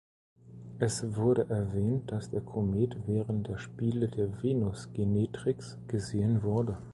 [0.79, 6.79] Es wurde erwähnt, dass der Komet "während der Spiele der Venus Genetrix" gesehen wurde.